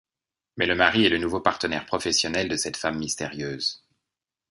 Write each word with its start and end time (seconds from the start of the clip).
Mais 0.57 0.65
le 0.65 0.73
mari 0.73 1.05
est 1.05 1.09
le 1.09 1.19
nouveau 1.19 1.41
partenaire 1.41 1.85
professionnel 1.85 2.49
de 2.49 2.55
cette 2.55 2.75
femme 2.75 2.97
mystérieuse. 2.97 3.83